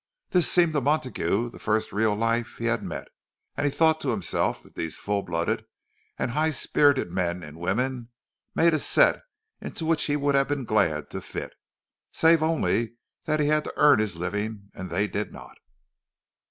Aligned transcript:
This 0.31 0.51
seemed 0.51 0.73
to 0.73 0.81
Montague 0.81 1.51
the 1.51 1.59
first 1.59 1.93
real 1.93 2.15
life 2.15 2.55
he 2.57 2.65
had 2.65 2.81
met, 2.81 3.07
and 3.55 3.67
he 3.67 3.71
thought 3.71 4.01
to 4.01 4.09
himself 4.09 4.63
that 4.63 4.73
these 4.73 4.97
full 4.97 5.21
blooded 5.21 5.63
and 6.17 6.31
high 6.31 6.49
spirited 6.49 7.11
men 7.11 7.43
and 7.43 7.59
women 7.59 8.09
made 8.55 8.73
a 8.73 8.79
"set" 8.79 9.21
into 9.61 9.85
which 9.85 10.05
he 10.05 10.15
would 10.15 10.33
have 10.33 10.47
been 10.47 10.65
glad 10.65 11.11
to 11.11 11.21
fit—save 11.21 12.41
only 12.41 12.95
that 13.25 13.39
he 13.39 13.45
had 13.45 13.63
to 13.65 13.73
earn 13.77 13.99
his 13.99 14.15
living, 14.15 14.71
and 14.73 14.89
they 14.89 15.05
did 15.05 15.31
not. 15.31 15.59